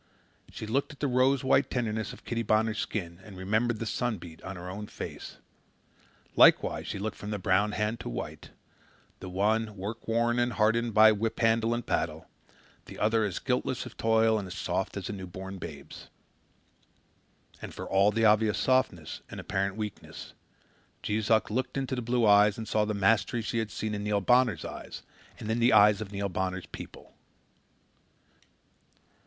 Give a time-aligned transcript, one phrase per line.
[0.51, 4.17] She looked at the rose white tenderness of Kitty Bonner's skin and remembered the sun
[4.17, 5.37] beat on her own face.
[6.35, 8.49] Likewise she looked from brown hand to white
[9.19, 12.27] the one, work worn and hardened by whip handle and paddle,
[12.85, 16.09] the other as guiltless of toil and soft as a newborn babe's.
[17.61, 20.33] And, for all the obvious softness and apparent weakness,
[21.03, 24.03] Jees Uck looked into the blue eyes and saw the mastery she had seen in
[24.03, 25.03] Neil Bonner's eyes
[25.39, 27.13] and in the eyes of Neil Bonner's people.